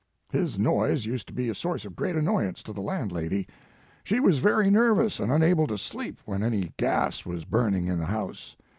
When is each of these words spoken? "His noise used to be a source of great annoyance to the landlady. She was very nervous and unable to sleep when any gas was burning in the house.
"His 0.31 0.57
noise 0.57 1.05
used 1.05 1.27
to 1.27 1.33
be 1.35 1.47
a 1.47 1.53
source 1.53 1.85
of 1.85 1.95
great 1.95 2.15
annoyance 2.15 2.63
to 2.63 2.73
the 2.73 2.81
landlady. 2.81 3.45
She 4.03 4.19
was 4.19 4.39
very 4.39 4.71
nervous 4.71 5.19
and 5.19 5.31
unable 5.31 5.67
to 5.67 5.77
sleep 5.77 6.17
when 6.25 6.41
any 6.41 6.73
gas 6.77 7.23
was 7.23 7.45
burning 7.45 7.85
in 7.85 7.99
the 7.99 8.07
house. 8.07 8.55